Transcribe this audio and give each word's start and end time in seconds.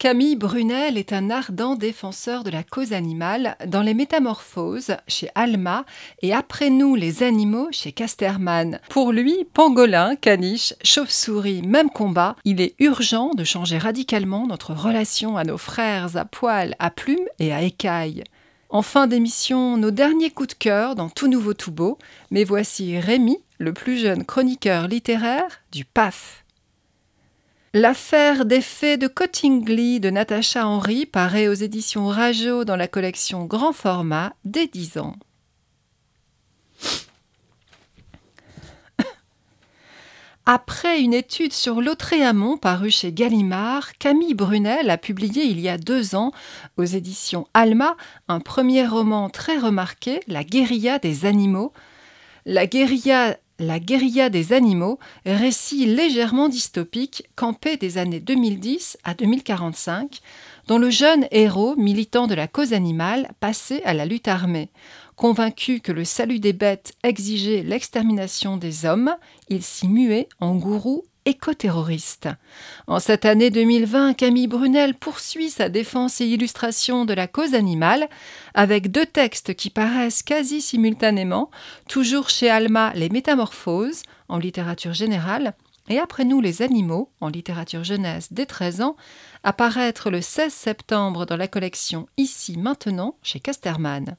Camille 0.00 0.36
Brunel 0.36 0.96
est 0.96 1.12
un 1.12 1.28
ardent 1.28 1.76
défenseur 1.76 2.42
de 2.42 2.48
la 2.48 2.62
cause 2.62 2.94
animale 2.94 3.54
dans 3.66 3.82
Les 3.82 3.92
Métamorphoses 3.92 4.96
chez 5.06 5.28
Alma 5.34 5.84
et 6.22 6.32
Après 6.32 6.70
nous 6.70 6.94
les 6.94 7.22
animaux 7.22 7.68
chez 7.70 7.92
Casterman. 7.92 8.80
Pour 8.88 9.12
lui, 9.12 9.44
pangolin, 9.52 10.16
caniche, 10.16 10.72
chauve-souris, 10.82 11.60
même 11.60 11.90
combat, 11.90 12.36
il 12.46 12.62
est 12.62 12.76
urgent 12.78 13.32
de 13.34 13.44
changer 13.44 13.76
radicalement 13.76 14.46
notre 14.46 14.72
relation 14.72 15.36
à 15.36 15.44
nos 15.44 15.58
frères 15.58 16.16
à 16.16 16.24
poils, 16.24 16.76
à 16.78 16.88
plumes 16.88 17.18
et 17.38 17.52
à 17.52 17.60
écailles. 17.60 18.24
En 18.70 18.80
fin 18.80 19.06
d'émission, 19.06 19.76
nos 19.76 19.90
derniers 19.90 20.30
coups 20.30 20.54
de 20.54 20.54
cœur 20.54 20.94
dans 20.94 21.10
Tout 21.10 21.28
Nouveau 21.28 21.52
Tout 21.52 21.72
Beau, 21.72 21.98
mais 22.30 22.44
voici 22.44 22.98
Rémi, 22.98 23.36
le 23.58 23.74
plus 23.74 23.98
jeune 23.98 24.24
chroniqueur 24.24 24.88
littéraire 24.88 25.60
du 25.72 25.84
PAF. 25.84 26.42
L'affaire 27.72 28.46
des 28.46 28.62
faits 28.62 29.00
de 29.00 29.06
Cottingley 29.06 30.00
de 30.00 30.10
Natacha 30.10 30.66
Henry 30.66 31.06
paraît 31.06 31.46
aux 31.46 31.54
éditions 31.54 32.08
Rajo 32.08 32.64
dans 32.64 32.74
la 32.74 32.88
collection 32.88 33.44
Grand 33.44 33.72
Format 33.72 34.32
dès 34.44 34.66
10 34.66 34.98
ans. 34.98 35.14
Après 40.46 41.00
une 41.00 41.14
étude 41.14 41.52
sur 41.52 41.80
l'Autréamont 41.80 42.56
parue 42.56 42.90
chez 42.90 43.12
Gallimard, 43.12 43.96
Camille 43.98 44.34
Brunel 44.34 44.90
a 44.90 44.98
publié 44.98 45.44
il 45.44 45.60
y 45.60 45.68
a 45.68 45.78
deux 45.78 46.16
ans 46.16 46.32
aux 46.76 46.82
éditions 46.82 47.46
Alma 47.54 47.96
un 48.26 48.40
premier 48.40 48.84
roman 48.84 49.30
très 49.30 49.58
remarqué, 49.58 50.18
La 50.26 50.42
guérilla 50.42 50.98
des 50.98 51.24
animaux. 51.24 51.72
La 52.46 52.66
guérilla 52.66 53.36
la 53.60 53.78
guérilla 53.78 54.28
des 54.30 54.52
animaux, 54.52 54.98
récit 55.24 55.86
légèrement 55.86 56.48
dystopique 56.48 57.24
campé 57.36 57.76
des 57.76 57.98
années 57.98 58.20
2010 58.20 58.98
à 59.04 59.14
2045, 59.14 60.20
dont 60.66 60.78
le 60.78 60.90
jeune 60.90 61.26
héros, 61.30 61.76
militant 61.76 62.26
de 62.26 62.34
la 62.34 62.48
cause 62.48 62.72
animale, 62.72 63.30
passait 63.40 63.82
à 63.84 63.94
la 63.94 64.06
lutte 64.06 64.28
armée. 64.28 64.70
Convaincu 65.16 65.80
que 65.80 65.92
le 65.92 66.04
salut 66.04 66.40
des 66.40 66.54
bêtes 66.54 66.94
exigeait 67.02 67.62
l'extermination 67.62 68.56
des 68.56 68.86
hommes, 68.86 69.14
il 69.48 69.62
s'y 69.62 69.86
muait 69.86 70.28
en 70.40 70.54
gourou 70.54 71.04
écoterroriste. 71.24 72.28
En 72.86 72.98
cette 72.98 73.24
année 73.24 73.50
2020, 73.50 74.14
Camille 74.14 74.46
Brunel 74.46 74.94
poursuit 74.94 75.50
sa 75.50 75.68
défense 75.68 76.20
et 76.20 76.26
illustration 76.26 77.04
de 77.04 77.14
la 77.14 77.26
cause 77.26 77.54
animale 77.54 78.08
avec 78.54 78.90
deux 78.90 79.06
textes 79.06 79.54
qui 79.54 79.70
paraissent 79.70 80.22
quasi 80.22 80.60
simultanément, 80.60 81.50
toujours 81.88 82.28
chez 82.28 82.50
Alma 82.50 82.92
Les 82.94 83.08
Métamorphoses 83.08 84.02
en 84.28 84.38
littérature 84.38 84.94
générale 84.94 85.54
et 85.88 85.98
après 85.98 86.24
nous 86.24 86.40
les 86.40 86.62
animaux 86.62 87.10
en 87.20 87.28
littérature 87.28 87.84
jeunesse 87.84 88.28
dès 88.32 88.46
13 88.46 88.80
ans, 88.80 88.96
apparaître 89.42 90.10
le 90.10 90.20
16 90.20 90.52
septembre 90.52 91.26
dans 91.26 91.36
la 91.36 91.48
collection 91.48 92.08
Ici 92.16 92.56
maintenant 92.56 93.16
chez 93.22 93.40
Casterman. 93.40 94.16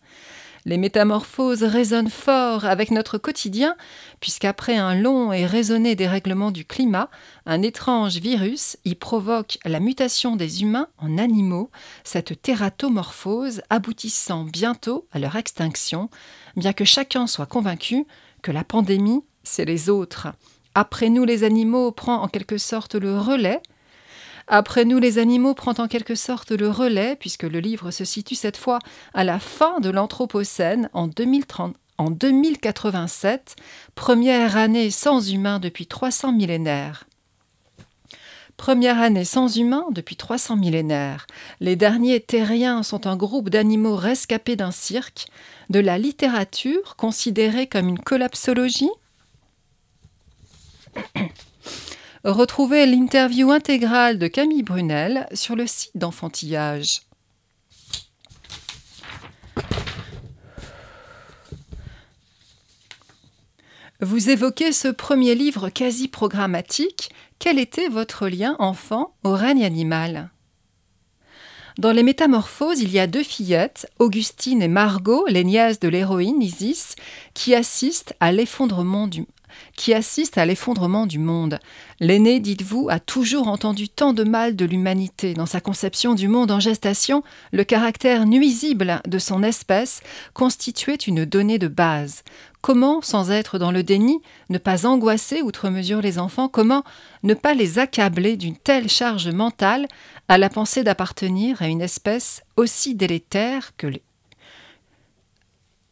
Les 0.66 0.78
métamorphoses 0.78 1.64
résonnent 1.64 2.10
fort 2.10 2.66
avec 2.66 2.92
notre 2.92 3.18
quotidien, 3.18 3.76
puisqu'après 4.20 4.78
un 4.78 4.94
long 4.94 5.34
et 5.34 5.46
raisonné 5.46 5.96
dérèglement 5.96 6.52
du 6.52 6.66
climat, 6.66 7.10
un 7.48 7.64
étrange 7.64 8.18
virus 8.18 8.78
y 8.86 8.94
provoque 8.94 9.58
la 9.66 9.80
mutation 9.80 10.36
des 10.36 10.62
humains 10.62 10.88
en 11.00 11.18
animaux, 11.18 11.72
cette 12.04 12.42
tératomorphose 12.42 13.64
aboutissant 13.72 14.44
bientôt 14.44 15.08
à 15.12 15.18
leur 15.18 15.36
extinction, 15.36 16.10
bien 16.56 16.74
que 16.74 16.86
chacun 16.86 17.26
soit 17.26 17.48
convaincu 17.48 18.06
que 18.44 18.52
la 18.52 18.64
pandémie, 18.64 19.24
c'est 19.44 19.66
les 19.66 19.90
autres. 19.90 20.28
Après 20.76 21.10
nous, 21.10 21.26
les 21.26 21.44
animaux 21.44 21.92
prend 21.92 22.22
en 22.22 22.28
quelque 22.28 22.58
sorte 22.58 22.96
le 22.96 23.18
relais 23.18 23.62
après 24.54 24.84
nous, 24.84 25.00
les 25.00 25.18
animaux 25.18 25.54
prend 25.54 25.72
en 25.78 25.88
quelque 25.88 26.14
sorte 26.14 26.52
le 26.52 26.70
relais, 26.70 27.16
puisque 27.16 27.44
le 27.44 27.62
livre 27.62 27.90
se 27.90 28.04
situe 28.04 28.36
cette 28.36 28.58
fois 28.58 28.80
à 29.14 29.24
la 29.24 29.40
fin 29.40 29.80
de 29.80 29.90
l'Anthropocène 29.90 30.90
en 30.92 31.08
2030. 31.08 31.74
En 31.98 32.12
2087, 32.12 33.56
première 33.96 34.58
année 34.58 34.92
sans 34.92 35.32
humains 35.32 35.60
depuis 35.60 35.88
300 35.88 36.34
millénaires. 36.34 37.06
Première 38.58 39.00
année 39.00 39.24
sans 39.24 39.56
humains 39.56 39.86
depuis 39.92 40.18
300 40.18 40.58
millénaires. 40.58 41.28
Les 41.62 41.78
derniers 41.78 42.20
terriens 42.20 42.84
sont 42.84 43.08
un 43.08 43.16
groupe 43.16 43.50
d'animaux 43.50 43.96
rescapés 43.96 44.58
d'un 44.58 44.72
cirque, 44.72 45.28
de 45.70 45.80
la 45.80 45.98
littérature 45.98 46.98
considérée 46.98 47.68
comme 47.68 47.88
une 47.88 48.00
collapsologie 48.00 48.92
Retrouvez 52.24 52.86
l'interview 52.86 53.50
intégrale 53.50 54.20
de 54.20 54.28
Camille 54.28 54.62
Brunel 54.62 55.28
sur 55.34 55.56
le 55.56 55.66
site 55.66 55.98
d'Enfantillage. 55.98 57.02
Vous 64.02 64.30
évoquez 64.30 64.72
ce 64.72 64.88
premier 64.88 65.34
livre 65.34 65.70
quasi 65.70 66.08
programmatique. 66.08 67.10
Quel 67.40 67.58
était 67.58 67.88
votre 67.88 68.28
lien 68.28 68.56
enfant 68.60 69.16
au 69.24 69.34
règne 69.34 69.66
animal? 69.66 70.30
Dans 71.80 71.92
les 71.92 72.04
Métamorphoses, 72.04 72.82
il 72.82 72.92
y 72.92 73.00
a 73.00 73.08
deux 73.08 73.24
fillettes, 73.24 73.90
Augustine 73.98 74.62
et 74.62 74.68
Margot, 74.68 75.26
les 75.28 75.44
nièces 75.44 75.80
de 75.80 75.88
l'héroïne 75.88 76.42
Isis, 76.42 76.96
qui 77.34 77.56
assistent 77.56 78.14
à 78.20 78.32
l'effondrement 78.32 79.08
du, 79.08 79.26
qui 79.76 79.94
assiste 79.94 80.38
à 80.38 80.46
l'effondrement 80.46 81.06
du 81.06 81.20
monde. 81.20 81.60
L'aîné, 82.00 82.40
dites-vous, 82.40 82.88
a 82.90 83.00
toujours 83.00 83.48
entendu 83.48 83.90
tant 83.90 84.14
de 84.14 84.24
mal 84.24 84.56
de 84.56 84.66
l'humanité. 84.66 85.34
Dans 85.34 85.46
sa 85.46 85.62
conception 85.62 86.14
du 86.14 86.28
monde 86.28 86.52
en 86.52 86.60
gestation, 86.60 87.24
le 87.52 87.64
caractère 87.64 88.26
nuisible 88.26 89.02
de 89.08 89.20
son 89.20 89.44
espèce 89.44 90.02
constituait 90.34 90.96
une 90.96 91.26
donnée 91.26 91.60
de 91.60 91.68
base. 91.68 92.24
Comment, 92.62 93.02
sans 93.02 93.32
être 93.32 93.58
dans 93.58 93.72
le 93.72 93.82
déni, 93.82 94.22
ne 94.50 94.60
pas 94.60 94.86
angoisser 94.86 95.42
outre 95.42 95.70
mesure 95.70 96.02
les 96.02 96.20
enfants? 96.20 96.48
Comment 96.48 96.84
ne 97.24 97.34
pas 97.34 97.56
les 97.56 97.80
accabler 97.80 98.38
d'une 98.38 98.56
telle 98.56 98.88
charge 98.88 99.30
mentale 99.30 99.88
à 100.28 100.38
la 100.38 100.50
pensée 100.50 100.84
d'appartenir 100.84 101.62
à 101.62 101.68
une 101.68 101.82
espèce 101.82 102.44
aussi 102.58 102.94
délétère 102.94 103.76
que 103.78 103.88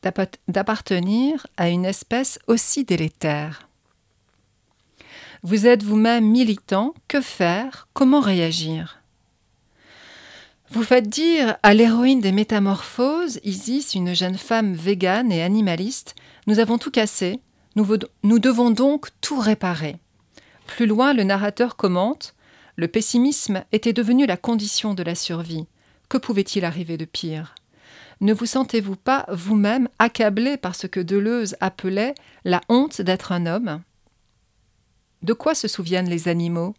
d'appartenir 0.03 1.47
à 1.57 1.69
une 1.69 1.85
espèce 1.85 2.39
aussi 2.47 2.83
délétère. 2.85 3.67
Vous 5.41 5.67
êtes 5.67 5.83
vous-même 5.83 6.25
militant, 6.25 6.93
que 7.07 7.21
faire, 7.21 7.87
comment 7.93 8.19
réagir? 8.19 9.01
Vous 10.71 10.83
faites 10.83 11.07
dire 11.09 11.57
à 11.63 11.73
l'héroïne 11.73 12.21
des 12.21 12.31
Métamorphoses, 12.31 13.39
Isis, 13.43 13.95
une 13.95 14.13
jeune 14.13 14.37
femme 14.37 14.73
végane 14.73 15.31
et 15.31 15.41
animaliste, 15.41 16.13
nous 16.45 16.59
avons 16.59 16.77
tout 16.77 16.91
cassé, 16.91 17.39
nous, 17.75 17.87
nous 18.23 18.39
devons 18.39 18.69
donc 18.69 19.07
tout 19.21 19.39
réparer. 19.39 19.97
Plus 20.67 20.85
loin, 20.85 21.13
le 21.13 21.23
narrateur 21.23 21.75
commente 21.75 22.35
Le 22.75 22.87
pessimisme 22.87 23.63
était 23.71 23.93
devenu 23.93 24.25
la 24.25 24.37
condition 24.37 24.93
de 24.93 25.03
la 25.03 25.15
survie. 25.15 25.65
Que 26.07 26.17
pouvait-il 26.17 26.65
arriver 26.65 26.97
de 26.97 27.05
pire? 27.05 27.55
Ne 28.21 28.33
vous 28.33 28.45
sentez-vous 28.45 28.97
pas 28.97 29.25
vous-même 29.29 29.87
accablé 29.97 30.57
par 30.57 30.75
ce 30.75 30.87
que 30.87 30.99
Deleuze 30.99 31.55
appelait 31.61 32.15
la 32.43 32.61
honte 32.67 33.01
d'être 33.01 33.31
un 33.31 33.45
homme? 33.45 33.81
De 35.21 35.33
quoi 35.33 35.55
se 35.55 35.67
souviennent 35.67 36.09
les 36.09 36.27
animaux? 36.27 36.75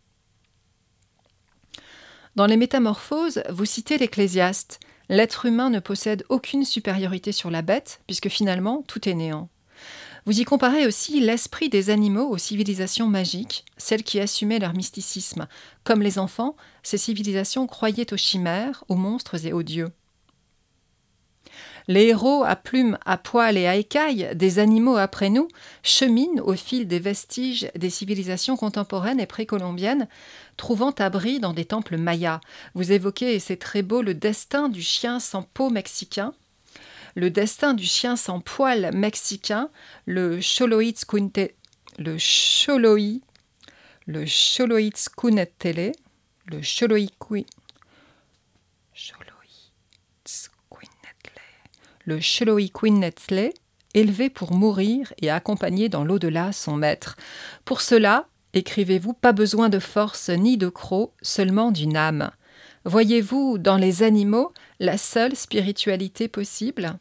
Dans 2.36 2.46
les 2.46 2.56
Métamorphoses, 2.56 3.42
vous 3.48 3.64
citez 3.64 3.96
l'Ecclésiaste. 3.98 4.80
L'être 5.08 5.46
humain 5.46 5.70
ne 5.70 5.80
possède 5.80 6.24
aucune 6.28 6.64
supériorité 6.64 7.32
sur 7.32 7.50
la 7.50 7.62
bête, 7.62 8.00
puisque 8.06 8.28
finalement 8.28 8.84
tout 8.86 9.08
est 9.08 9.14
néant. 9.14 9.48
Vous 10.26 10.38
y 10.38 10.44
comparez 10.44 10.86
aussi 10.86 11.20
l'esprit 11.20 11.70
des 11.70 11.88
animaux 11.88 12.28
aux 12.28 12.38
civilisations 12.38 13.08
magiques, 13.08 13.64
celles 13.78 14.02
qui 14.02 14.20
assumaient 14.20 14.58
leur 14.58 14.74
mysticisme. 14.74 15.48
Comme 15.84 16.02
les 16.02 16.18
enfants, 16.18 16.54
ces 16.82 16.98
civilisations 16.98 17.66
croyaient 17.66 18.12
aux 18.12 18.18
chimères, 18.18 18.84
aux 18.88 18.96
monstres 18.96 19.46
et 19.46 19.52
aux 19.54 19.62
dieux. 19.62 19.90
Les 21.88 22.08
héros 22.08 22.44
à 22.44 22.56
plumes, 22.56 22.98
à 23.04 23.16
poils 23.16 23.56
et 23.56 23.66
à 23.66 23.76
écailles, 23.76 24.30
des 24.34 24.58
animaux 24.58 24.96
après 24.96 25.30
nous, 25.30 25.48
cheminent 25.82 26.42
au 26.42 26.54
fil 26.54 26.86
des 26.86 26.98
vestiges 26.98 27.70
des 27.74 27.90
civilisations 27.90 28.56
contemporaines 28.56 29.20
et 29.20 29.26
précolombiennes, 29.26 30.08
trouvant 30.56 30.92
abri 30.92 31.40
dans 31.40 31.52
des 31.52 31.64
temples 31.64 31.96
mayas. 31.96 32.40
Vous 32.74 32.92
évoquez, 32.92 33.34
et 33.34 33.40
c'est 33.40 33.56
très 33.56 33.82
beau, 33.82 34.02
le 34.02 34.14
destin 34.14 34.68
du 34.68 34.82
chien 34.82 35.20
sans 35.20 35.42
peau 35.42 35.70
mexicain, 35.70 36.34
le 37.14 37.30
destin 37.30 37.74
du 37.74 37.84
chien 37.84 38.16
sans 38.16 38.40
poils 38.40 38.90
mexicain, 38.94 39.68
le 40.06 40.38
Choloitzcuintele, 40.40 41.50
le 41.98 42.16
Choloi, 42.18 43.20
le 44.06 44.24
le 46.46 46.60
le 52.18 52.90
Netley, 52.90 53.54
élevé 53.94 54.30
pour 54.30 54.52
mourir 54.52 55.12
et 55.22 55.30
accompagner 55.30 55.88
dans 55.88 56.04
l'au-delà 56.04 56.52
son 56.52 56.76
maître. 56.76 57.16
Pour 57.64 57.80
cela, 57.80 58.26
écrivez-vous, 58.52 59.12
pas 59.12 59.32
besoin 59.32 59.68
de 59.68 59.78
force 59.78 60.30
ni 60.30 60.56
de 60.56 60.68
croc, 60.68 61.12
seulement 61.22 61.70
d'une 61.70 61.96
âme. 61.96 62.30
Voyez-vous 62.84 63.58
dans 63.58 63.76
les 63.76 64.02
animaux 64.02 64.52
la 64.80 64.98
seule 64.98 65.36
spiritualité 65.36 66.28
possible? 66.28 66.98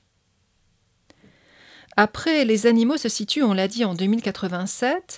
Après, 1.97 2.45
les 2.45 2.67
animaux 2.67 2.97
se 2.97 3.09
situent, 3.09 3.43
on 3.43 3.53
l'a 3.53 3.67
dit, 3.67 3.83
en 3.85 3.93
2087. 3.93 5.17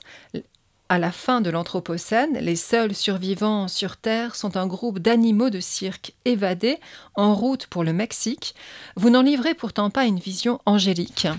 À 0.91 0.99
la 0.99 1.13
fin 1.13 1.39
de 1.39 1.49
l'Anthropocène, 1.49 2.37
les 2.41 2.57
seuls 2.57 2.93
survivants 2.93 3.69
sur 3.69 3.95
Terre 3.95 4.35
sont 4.35 4.57
un 4.57 4.67
groupe 4.67 4.99
d'animaux 4.99 5.49
de 5.49 5.61
cirque 5.61 6.11
évadés 6.25 6.79
en 7.15 7.33
route 7.33 7.65
pour 7.67 7.85
le 7.85 7.93
Mexique. 7.93 8.55
Vous 8.97 9.09
n'en 9.09 9.21
livrez 9.21 9.53
pourtant 9.53 9.89
pas 9.89 10.03
une 10.03 10.19
vision 10.19 10.59
angélique. 10.65 11.29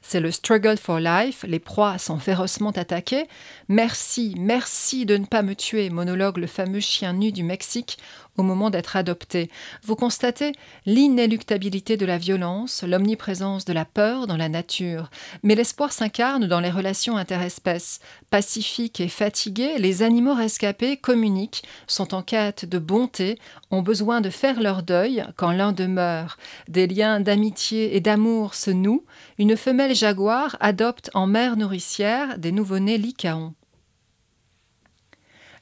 C'est 0.00 0.20
le 0.20 0.30
struggle 0.30 0.76
for 0.76 1.00
life, 1.00 1.44
les 1.48 1.58
proies 1.58 1.98
sont 1.98 2.20
férocement 2.20 2.70
attaquées. 2.70 3.26
Merci, 3.68 4.36
merci 4.38 5.06
de 5.06 5.16
ne 5.16 5.26
pas 5.26 5.42
me 5.42 5.56
tuer, 5.56 5.90
monologue 5.90 6.36
le 6.36 6.46
fameux 6.46 6.78
chien 6.78 7.14
nu 7.14 7.32
du 7.32 7.42
Mexique 7.42 7.98
au 8.36 8.42
moment 8.42 8.70
d'être 8.70 8.96
adopté. 8.96 9.50
Vous 9.82 9.96
constatez 9.96 10.52
l'inéluctabilité 10.86 11.96
de 11.96 12.06
la 12.06 12.18
violence, 12.18 12.82
l'omniprésence 12.82 13.64
de 13.64 13.72
la 13.72 13.84
peur 13.84 14.26
dans 14.26 14.36
la 14.36 14.48
nature. 14.48 15.10
Mais 15.42 15.54
l'espoir 15.54 15.92
s'incarne 15.92 16.46
dans 16.46 16.60
les 16.60 16.70
relations 16.70 17.16
interespèces. 17.16 18.00
Pacifiques 18.30 19.00
et 19.00 19.08
fatigués, 19.08 19.78
les 19.78 20.02
animaux 20.02 20.34
rescapés 20.34 20.96
communiquent, 20.96 21.62
sont 21.86 22.14
en 22.14 22.22
quête 22.22 22.64
de 22.64 22.78
bonté, 22.78 23.38
ont 23.70 23.82
besoin 23.82 24.20
de 24.20 24.30
faire 24.30 24.60
leur 24.60 24.82
deuil 24.82 25.24
quand 25.36 25.52
l'un 25.52 25.72
demeure. 25.72 26.36
Des 26.68 26.86
liens 26.86 27.20
d'amitié 27.20 27.96
et 27.96 28.00
d'amour 28.00 28.54
se 28.54 28.70
nouent. 28.70 29.04
Une 29.38 29.56
femelle 29.56 29.94
jaguar 29.94 30.56
adopte 30.60 31.10
en 31.14 31.26
mère 31.26 31.56
nourricière 31.56 32.38
des 32.38 32.52
nouveau-nés 32.52 32.98
lycaons. 32.98 33.54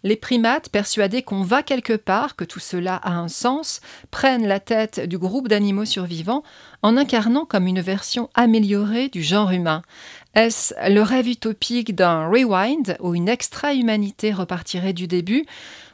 Les 0.04 0.16
primates, 0.16 0.68
persuadés 0.68 1.22
qu'on 1.22 1.42
va 1.42 1.62
quelque 1.62 1.92
part, 1.92 2.34
que 2.34 2.44
tout 2.44 2.58
cela 2.58 2.96
a 2.96 3.12
un 3.12 3.28
sens, 3.28 3.80
prennent 4.10 4.46
la 4.46 4.58
tête 4.58 5.00
du 5.00 5.16
groupe 5.16 5.46
d'animaux 5.48 5.84
survivants 5.84 6.42
en 6.82 6.96
incarnant 6.96 7.44
comme 7.44 7.68
une 7.68 7.80
version 7.80 8.28
améliorée 8.34 9.08
du 9.08 9.22
genre 9.22 9.52
humain. 9.52 9.82
Est-ce 10.34 10.74
le 10.90 11.02
rêve 11.02 11.28
utopique 11.28 11.94
d'un 11.94 12.26
rewind 12.28 12.96
où 13.00 13.14
une 13.14 13.28
extra-humanité 13.28 14.32
repartirait 14.32 14.92
du 14.92 15.06
début? 15.06 15.46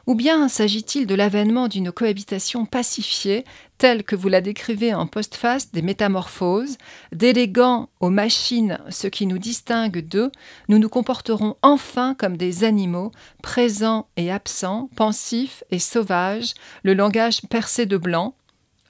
Ou 0.09 0.15
bien 0.15 0.47
s'agit-il 0.47 1.05
de 1.05 1.13
l'avènement 1.13 1.67
d'une 1.67 1.91
cohabitation 1.91 2.65
pacifiée, 2.65 3.45
telle 3.77 4.03
que 4.03 4.15
vous 4.15 4.27
la 4.27 4.41
décrivez 4.41 4.91
en 4.91 5.05
postface 5.05 5.71
des 5.71 5.83
métamorphoses, 5.83 6.79
déléguant 7.11 7.89
aux 7.99 8.09
machines 8.09 8.79
ce 8.89 9.05
qui 9.05 9.27
nous 9.27 9.37
distingue 9.37 9.99
d'eux, 9.99 10.31
nous 10.67 10.79
nous 10.79 10.89
comporterons 10.89 11.57
enfin 11.61 12.15
comme 12.15 12.37
des 12.37 12.63
animaux, 12.63 13.11
présents 13.43 14.07
et 14.17 14.31
absents, 14.31 14.89
pensifs 14.95 15.63
et 15.69 15.77
sauvages, 15.77 16.55
le 16.81 16.95
langage 16.95 17.43
percé 17.43 17.85
de 17.85 17.97
blanc, 17.97 18.33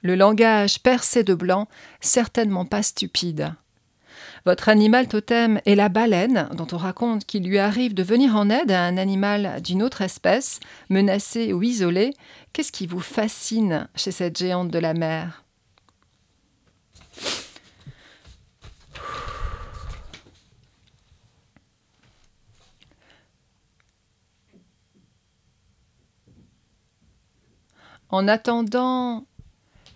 le 0.00 0.14
langage 0.14 0.82
percé 0.82 1.22
de 1.22 1.34
blanc, 1.34 1.68
certainement 2.00 2.64
pas 2.64 2.82
stupide. 2.82 3.52
Votre 4.46 4.70
animal 4.70 5.06
totem 5.06 5.60
est 5.66 5.74
la 5.74 5.90
baleine, 5.90 6.48
dont 6.54 6.66
on 6.72 6.78
raconte 6.78 7.26
qu'il 7.26 7.44
lui 7.44 7.58
arrive 7.58 7.92
de 7.92 8.02
venir 8.02 8.36
en 8.36 8.48
aide 8.48 8.70
à 8.70 8.84
un 8.84 8.96
animal 8.96 9.60
d'une 9.62 9.82
autre 9.82 10.00
espèce, 10.00 10.60
menacé 10.88 11.52
ou 11.52 11.62
isolé. 11.62 12.14
Qu'est-ce 12.52 12.72
qui 12.72 12.86
vous 12.86 13.00
fascine 13.00 13.88
chez 13.94 14.12
cette 14.12 14.38
géante 14.38 14.70
de 14.70 14.78
la 14.78 14.94
mer? 14.94 15.44
En 28.12 28.26
attendant 28.26 29.24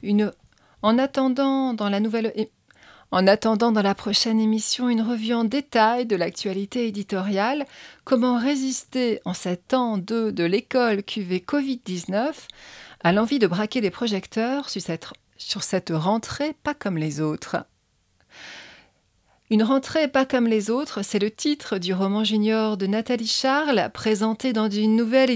une 0.02 0.32
en 0.82 0.98
attendant 0.98 1.72
dans 1.72 1.88
la 1.88 1.98
nouvelle 1.98 2.32
en 3.14 3.28
attendant 3.28 3.70
dans 3.70 3.80
la 3.80 3.94
prochaine 3.94 4.40
émission 4.40 4.88
une 4.88 5.00
revue 5.00 5.34
en 5.34 5.44
détail 5.44 6.04
de 6.04 6.16
l'actualité 6.16 6.88
éditoriale, 6.88 7.64
comment 8.02 8.36
résister 8.36 9.20
en 9.24 9.34
cet 9.34 9.72
an 9.72 9.98
2 9.98 10.32
de 10.32 10.42
l'école 10.42 11.04
QV 11.04 11.44
Covid-19 11.46 12.32
à 13.04 13.12
l'envie 13.12 13.38
de 13.38 13.46
braquer 13.46 13.80
les 13.80 13.92
projecteurs 13.92 14.68
sur 14.68 15.62
cette 15.62 15.90
rentrée 15.90 16.56
pas 16.64 16.74
comme 16.74 16.98
les 16.98 17.20
autres? 17.20 17.58
Une 19.54 19.62
rentrée 19.62 20.08
pas 20.08 20.24
comme 20.24 20.48
les 20.48 20.68
autres, 20.68 21.02
c'est 21.04 21.20
le 21.20 21.30
titre 21.30 21.78
du 21.78 21.94
roman 21.94 22.24
junior 22.24 22.76
de 22.76 22.88
Nathalie 22.88 23.28
Charles, 23.28 23.88
présenté 23.94 24.52
dans 24.52 24.68
une 24.68 24.96
nouvelle, 24.96 25.30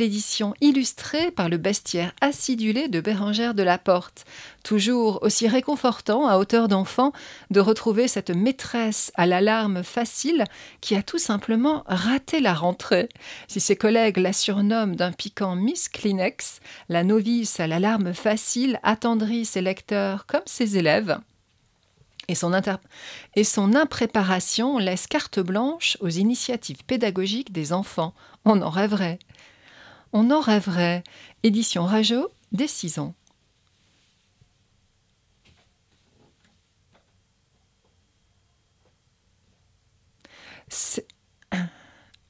édition 0.00 0.54
illustrée 0.60 1.32
par 1.32 1.48
le 1.48 1.56
bestiaire 1.56 2.12
acidulé 2.20 2.86
de 2.86 3.00
Bérangère 3.00 3.52
de 3.52 3.64
la 3.64 3.78
Porte. 3.78 4.26
Toujours 4.62 5.18
aussi 5.22 5.48
réconfortant 5.48 6.28
à 6.28 6.38
hauteur 6.38 6.68
d'enfant 6.68 7.10
de 7.50 7.58
retrouver 7.58 8.06
cette 8.06 8.30
maîtresse 8.30 9.10
à 9.16 9.26
l'alarme 9.26 9.82
facile 9.82 10.44
qui 10.80 10.94
a 10.94 11.02
tout 11.02 11.18
simplement 11.18 11.82
raté 11.86 12.38
la 12.38 12.54
rentrée. 12.54 13.08
Si 13.48 13.58
ses 13.58 13.74
collègues 13.74 14.18
la 14.18 14.32
surnomment 14.32 14.94
d'un 14.94 15.10
piquant 15.10 15.56
Miss 15.56 15.88
Kleenex, 15.88 16.60
la 16.90 17.02
novice 17.02 17.58
à 17.58 17.66
l'alarme 17.66 18.14
facile 18.14 18.78
attendrit 18.84 19.46
ses 19.46 19.62
lecteurs 19.62 20.26
comme 20.26 20.46
ses 20.46 20.78
élèves 20.78 21.18
et 22.28 22.34
son, 22.34 23.74
impréparation 23.74 24.78
laisse 24.78 25.06
carte 25.06 25.38
blanche 25.40 25.96
aux 26.00 26.08
initiatives 26.08 26.84
pédagogiques 26.84 27.52
des 27.52 27.72
enfants. 27.72 28.14
On 28.44 28.60
en 28.62 28.70
rêverait. 28.70 29.18
On 30.12 30.30
en 30.30 30.40
rêverait. 30.40 31.04
Édition 31.42 31.84
Rajo, 31.84 32.30
des 32.52 32.66
6 32.66 32.98
ans. 32.98 33.14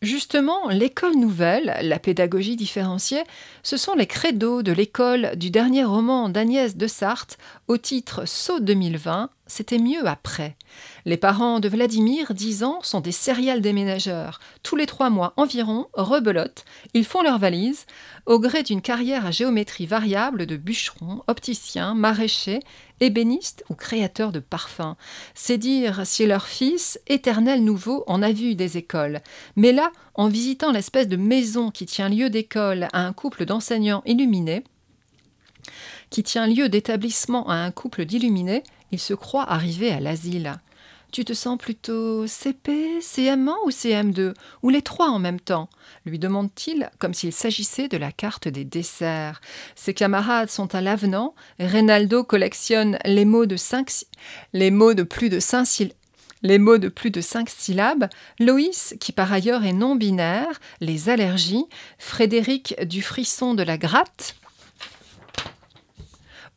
Justement, 0.02 0.68
l'école 0.68 1.16
nouvelle, 1.16 1.78
la 1.80 1.98
pédagogie 1.98 2.56
différenciée, 2.56 3.24
ce 3.62 3.78
sont 3.78 3.94
les 3.94 4.06
credos 4.06 4.62
de 4.62 4.72
l'école 4.72 5.32
du 5.36 5.50
dernier 5.50 5.84
roman 5.84 6.28
d'Agnès 6.28 6.76
de 6.76 6.86
Sarthe 6.86 7.38
au 7.66 7.78
titre 7.78 8.26
Saut 8.26 8.60
2020, 8.60 9.30
c'était 9.46 9.78
mieux 9.78 10.06
après. 10.06 10.56
Les 11.04 11.16
parents 11.16 11.60
de 11.60 11.68
Vladimir, 11.68 12.34
10 12.34 12.64
ans, 12.64 12.78
sont 12.82 13.00
des 13.00 13.12
céréales 13.12 13.60
déménageurs. 13.60 14.40
Tous 14.62 14.76
les 14.76 14.86
trois 14.86 15.08
mois 15.08 15.34
environ, 15.36 15.86
rebelote, 15.94 16.64
ils 16.94 17.04
font 17.04 17.22
leurs 17.22 17.38
valises, 17.38 17.86
au 18.26 18.40
gré 18.40 18.62
d'une 18.62 18.82
carrière 18.82 19.24
à 19.24 19.30
géométrie 19.30 19.86
variable 19.86 20.46
de 20.46 20.56
bûcherons, 20.56 21.22
opticiens, 21.28 21.94
maraîchers, 21.94 22.60
ébénistes 23.00 23.64
ou 23.68 23.74
créateurs 23.74 24.32
de 24.32 24.40
parfums. 24.40 24.96
C'est 25.34 25.58
dire 25.58 26.04
si 26.04 26.26
leur 26.26 26.46
fils, 26.46 26.98
éternel 27.06 27.62
nouveau, 27.62 28.04
en 28.06 28.22
a 28.22 28.32
vu 28.32 28.54
des 28.54 28.76
écoles. 28.76 29.20
Mais 29.54 29.72
là, 29.72 29.92
en 30.14 30.28
visitant 30.28 30.72
l'espèce 30.72 31.08
de 31.08 31.16
maison 31.16 31.70
qui 31.70 31.86
tient 31.86 32.08
lieu 32.08 32.30
d'école 32.30 32.88
à 32.92 33.06
un 33.06 33.12
couple 33.12 33.44
d'enseignants 33.44 34.02
illuminés, 34.06 34.64
qui 36.10 36.22
tient 36.22 36.46
lieu 36.46 36.68
d'établissement 36.68 37.48
à 37.48 37.54
un 37.54 37.70
couple 37.70 38.04
d'illuminés, 38.04 38.62
il 38.92 38.98
se 38.98 39.14
croit 39.14 39.50
arrivé 39.50 39.90
à 39.90 40.00
l'asile. 40.00 40.58
Tu 41.12 41.24
te 41.24 41.32
sens 41.32 41.56
plutôt 41.56 42.26
CP, 42.26 42.98
CM1 43.00 43.54
ou 43.64 43.70
CM2 43.70 44.34
Ou 44.62 44.68
les 44.68 44.82
trois 44.82 45.08
en 45.08 45.18
même 45.18 45.40
temps? 45.40 45.70
lui 46.04 46.18
demande-t-il, 46.18 46.90
comme 46.98 47.14
s'il 47.14 47.32
s'agissait 47.32 47.88
de 47.88 47.96
la 47.96 48.12
carte 48.12 48.48
des 48.48 48.64
desserts. 48.64 49.40
Ses 49.74 49.94
camarades 49.94 50.50
sont 50.50 50.74
à 50.74 50.80
l'avenant. 50.80 51.34
Reynaldo 51.58 52.22
collectionne 52.22 52.98
les 53.04 53.24
mots 53.24 53.46
de 53.46 53.56
cinq, 53.56 53.90
les 54.52 54.70
mots 54.70 54.94
de 54.94 55.04
plus 55.04 55.30
de 55.30 55.40
cinq 55.40 55.66
les 56.42 56.58
mots 56.58 56.78
de 56.78 56.88
plus 56.88 57.10
de 57.10 57.20
cinq 57.20 57.48
syllabes, 57.48 58.08
Loïs, 58.38 58.94
qui 59.00 59.12
par 59.12 59.32
ailleurs 59.32 59.64
est 59.64 59.72
non-binaire, 59.72 60.60
les 60.80 61.08
allergies, 61.08 61.64
Frédéric 61.98 62.76
du 62.86 63.02
frisson 63.02 63.54
de 63.54 63.62
la 63.62 63.78
gratte, 63.78 64.36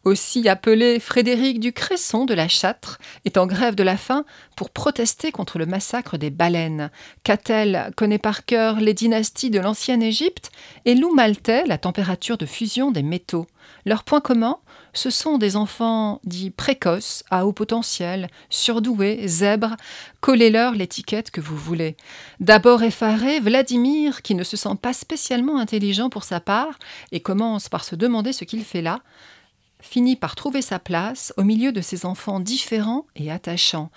aussi 0.06 0.48
appelé 0.48 1.00
Frédéric 1.00 1.60
du 1.60 1.74
Cresson 1.74 2.26
de 2.26 2.34
la 2.34 2.48
Châtre, 2.48 3.00
est 3.26 3.38
en 3.38 3.48
grève 3.48 3.76
de 3.76 3.84
la 3.84 3.98
faim 3.98 4.26
pour 4.56 4.70
protester 4.70 5.32
contre 5.32 5.60
le 5.60 5.66
massacre 5.66 6.18
des 6.18 6.30
baleines. 6.30 6.90
Catel 7.24 7.92
connaît 7.96 8.18
par 8.18 8.46
cœur 8.46 8.80
les 8.80 8.94
dynasties 8.94 9.50
de 9.50 9.60
l'ancienne 9.60 10.04
Égypte 10.04 10.52
et 10.86 10.96
Lou 10.96 11.14
Maltais 11.14 11.66
la 11.66 11.78
température 11.78 12.38
de 12.38 12.46
fusion 12.46 12.92
des 12.92 13.04
métaux. 13.04 13.48
Leur 13.86 14.04
point 14.04 14.22
commun, 14.22 14.58
ce 14.94 15.10
sont 15.10 15.38
des 15.38 15.56
enfants 15.56 16.20
dits 16.24 16.50
précoces, 16.50 17.24
à 17.30 17.46
haut 17.46 17.54
potentiel, 17.54 18.30
surdoués, 18.50 19.28
zèbres, 19.28 19.76
collez-leur 20.22 20.74
l'étiquette 20.74 21.32
que 21.32 21.42
vous 21.42 21.56
voulez. 21.56 21.96
D'abord 22.40 22.84
effaré, 22.84 23.40
Vladimir, 23.40 24.22
qui 24.22 24.36
ne 24.36 24.44
se 24.44 24.58
sent 24.58 24.76
pas 24.82 24.94
spécialement 24.94 25.60
intelligent 25.60 26.10
pour 26.10 26.24
sa 26.24 26.40
part, 26.40 26.80
et 27.12 27.20
commence 27.20 27.70
par 27.70 27.84
se 27.84 27.96
demander 27.96 28.34
ce 28.34 28.44
qu'il 28.44 28.64
fait 28.64 28.82
là, 28.82 29.02
finit 29.82 30.16
par 30.16 30.36
trouver 30.36 30.62
sa 30.62 30.80
place 30.80 31.34
au 31.38 31.44
milieu 31.44 31.72
de 31.72 31.82
ces 31.82 32.06
enfants 32.06 32.40
différents 32.40 33.06
et 33.16 33.32
attachants. 33.32 33.92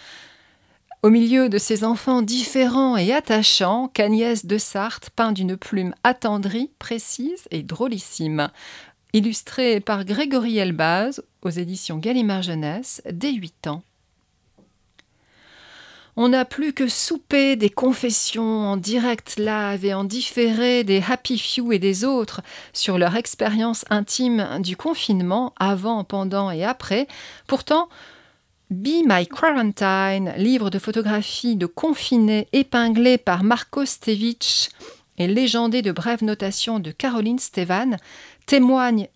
Au 1.02 1.10
milieu 1.10 1.48
de 1.48 1.58
ces 1.58 1.82
enfants 1.82 2.22
différents 2.22 2.96
et 2.96 3.12
attachants, 3.12 3.88
qu'Agnès 3.88 4.46
de 4.46 4.56
Sarthe 4.56 5.10
peint 5.10 5.32
d'une 5.32 5.56
plume 5.56 5.94
attendrie, 6.04 6.70
précise 6.78 7.48
et 7.50 7.64
drôlissime. 7.64 8.50
Illustré 9.12 9.80
par 9.80 10.04
Grégory 10.04 10.58
Elbaz 10.58 11.22
aux 11.42 11.50
éditions 11.50 11.98
Gallimard 11.98 12.42
Jeunesse 12.42 13.02
dès 13.10 13.32
8 13.32 13.66
ans. 13.66 13.82
On 16.14 16.28
n'a 16.28 16.44
plus 16.44 16.74
que 16.74 16.88
souper 16.88 17.56
des 17.56 17.70
confessions 17.70 18.66
en 18.66 18.76
direct 18.76 19.36
live 19.38 19.86
et 19.86 19.94
en 19.94 20.04
différé 20.04 20.84
des 20.84 21.02
Happy 21.08 21.38
Few 21.38 21.72
et 21.72 21.78
des 21.78 22.04
autres 22.04 22.42
sur 22.74 22.98
leur 22.98 23.16
expérience 23.16 23.86
intime 23.88 24.60
du 24.60 24.76
confinement 24.76 25.54
avant, 25.58 26.04
pendant 26.04 26.50
et 26.50 26.64
après. 26.64 27.08
Pourtant, 27.46 27.88
Be 28.70 29.06
My 29.06 29.26
Quarantine, 29.26 30.34
livre 30.36 30.68
de 30.68 30.78
photographie 30.78 31.56
de 31.56 31.66
confinés 31.66 32.46
épinglé 32.52 33.16
par 33.16 33.42
Marco 33.42 33.86
Stevich 33.86 34.68
et 35.16 35.26
légendé 35.26 35.80
de 35.80 35.92
brèves 35.92 36.24
notations 36.24 36.78
de 36.78 36.90
Caroline 36.90 37.38
Stevan, 37.38 37.96
témoigne 38.46 39.08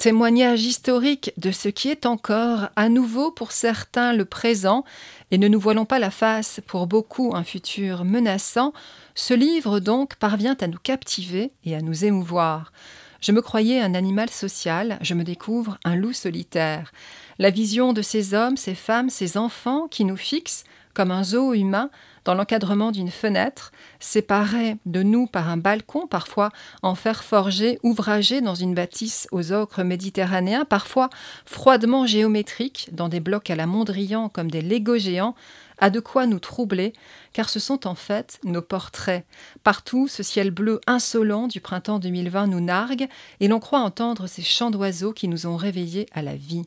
témoignage 0.00 0.64
historique 0.64 1.30
de 1.36 1.50
ce 1.50 1.68
qui 1.68 1.90
est 1.90 2.06
encore, 2.06 2.70
à 2.74 2.88
nouveau 2.88 3.30
pour 3.30 3.52
certains, 3.52 4.14
le 4.14 4.24
présent, 4.24 4.82
et 5.30 5.36
ne 5.36 5.46
nous 5.46 5.60
voilons 5.60 5.84
pas 5.84 5.98
la 5.98 6.10
face 6.10 6.62
pour 6.66 6.86
beaucoup 6.86 7.32
un 7.36 7.44
futur 7.44 8.06
menaçant, 8.06 8.72
ce 9.14 9.34
livre 9.34 9.78
donc 9.78 10.16
parvient 10.16 10.56
à 10.58 10.68
nous 10.68 10.78
captiver 10.78 11.52
et 11.66 11.76
à 11.76 11.82
nous 11.82 12.06
émouvoir. 12.06 12.72
Je 13.20 13.30
me 13.32 13.42
croyais 13.42 13.78
un 13.78 13.94
animal 13.94 14.30
social, 14.30 14.98
je 15.02 15.12
me 15.12 15.22
découvre 15.22 15.76
un 15.84 15.96
loup 15.96 16.14
solitaire. 16.14 16.92
La 17.38 17.50
vision 17.50 17.92
de 17.92 18.00
ces 18.00 18.32
hommes, 18.32 18.56
ces 18.56 18.74
femmes, 18.74 19.10
ces 19.10 19.36
enfants 19.36 19.86
qui 19.86 20.06
nous 20.06 20.16
fixent, 20.16 20.64
comme 20.94 21.10
un 21.10 21.24
zoo 21.24 21.54
humain, 21.54 21.90
dans 22.24 22.34
l'encadrement 22.34 22.90
d'une 22.90 23.10
fenêtre, 23.10 23.72
séparée 23.98 24.76
de 24.86 25.02
nous 25.02 25.26
par 25.26 25.48
un 25.48 25.56
balcon, 25.56 26.06
parfois 26.06 26.50
en 26.82 26.94
fer 26.94 27.24
forgé, 27.24 27.78
ouvragé 27.82 28.40
dans 28.40 28.54
une 28.54 28.74
bâtisse 28.74 29.26
aux 29.32 29.52
ocres 29.52 29.84
méditerranéens, 29.84 30.64
parfois 30.64 31.10
froidement 31.46 32.06
géométrique, 32.06 32.88
dans 32.92 33.08
des 33.08 33.20
blocs 33.20 33.50
à 33.50 33.56
la 33.56 33.66
Mondrian 33.66 34.28
comme 34.28 34.50
des 34.50 34.62
Legos 34.62 34.98
géants, 34.98 35.34
a 35.78 35.88
de 35.90 36.00
quoi 36.00 36.26
nous 36.26 36.38
troubler, 36.38 36.92
car 37.32 37.48
ce 37.48 37.58
sont 37.58 37.86
en 37.86 37.94
fait 37.94 38.38
nos 38.44 38.62
portraits. 38.62 39.24
Partout, 39.64 40.08
ce 40.08 40.22
ciel 40.22 40.50
bleu 40.50 40.80
insolent 40.86 41.48
du 41.48 41.60
printemps 41.60 41.98
2020 41.98 42.48
nous 42.48 42.60
nargue, 42.60 43.08
et 43.40 43.48
l'on 43.48 43.60
croit 43.60 43.80
entendre 43.80 44.26
ces 44.26 44.42
chants 44.42 44.70
d'oiseaux 44.70 45.12
qui 45.12 45.26
nous 45.26 45.46
ont 45.46 45.56
réveillés 45.56 46.06
à 46.12 46.22
la 46.22 46.36
vie. 46.36 46.66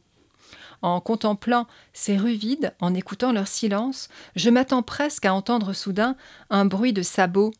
En 0.84 1.00
contemplant 1.00 1.66
ces 1.94 2.18
rues 2.18 2.36
vides, 2.36 2.74
en 2.82 2.94
écoutant 2.94 3.32
leur 3.32 3.48
silence, 3.48 4.10
je 4.36 4.50
m'attends 4.50 4.84
presque 4.84 5.26
à 5.26 5.34
entendre 5.34 5.72
soudain 5.72 6.18
un 6.50 6.66
bruit 6.66 6.92
de 6.92 7.02
sabots. 7.02 7.54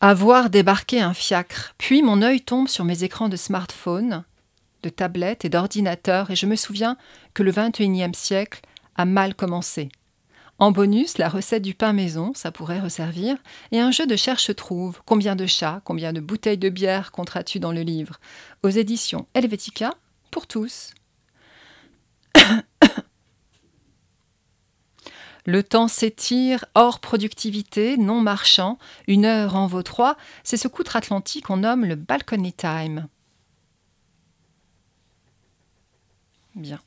À 0.00 0.12
voir 0.12 0.50
débarquer 0.50 1.00
un 1.00 1.14
fiacre, 1.14 1.76
puis 1.78 2.02
mon 2.02 2.20
œil 2.20 2.40
tombe 2.40 2.66
sur 2.66 2.84
mes 2.84 3.04
écrans 3.04 3.28
de 3.28 3.36
smartphone, 3.36 4.24
de 4.82 4.88
tablette 4.88 5.44
et 5.44 5.48
d'ordinateur, 5.48 6.32
et 6.32 6.36
je 6.36 6.46
me 6.46 6.56
souviens 6.56 6.96
que 7.32 7.44
le 7.44 7.52
XXIe 7.52 8.12
siècle 8.12 8.62
a 8.96 9.04
mal 9.04 9.36
commencé. 9.36 9.88
En 10.58 10.70
bonus, 10.70 11.18
la 11.18 11.28
recette 11.28 11.62
du 11.62 11.74
pain 11.74 11.92
maison, 11.92 12.32
ça 12.34 12.50
pourrait 12.50 12.80
resservir, 12.80 13.36
et 13.72 13.80
un 13.80 13.90
jeu 13.90 14.06
de 14.06 14.16
cherche-trouve. 14.16 15.02
Combien 15.04 15.36
de 15.36 15.44
chats, 15.44 15.82
combien 15.84 16.14
de 16.14 16.20
bouteilles 16.20 16.56
de 16.56 16.70
bière 16.70 17.12
compteras-tu 17.12 17.60
dans 17.60 17.72
le 17.72 17.82
livre? 17.82 18.20
Aux 18.62 18.70
éditions 18.70 19.26
Helvetica, 19.34 19.94
pour 20.30 20.46
tous. 20.46 20.94
Le 25.48 25.62
temps 25.62 25.86
s'étire, 25.86 26.64
hors 26.74 26.98
productivité, 26.98 27.96
non 27.96 28.20
marchand, 28.20 28.78
une 29.06 29.24
heure 29.24 29.54
en 29.54 29.68
vaut 29.68 29.84
trois, 29.84 30.16
c'est 30.42 30.56
ce 30.56 30.66
qu'outre-Atlantique 30.66 31.44
qu'on 31.46 31.58
nomme 31.58 31.84
le 31.84 31.94
balcony 31.94 32.52
time. 32.52 33.06
Bien. 36.56 36.80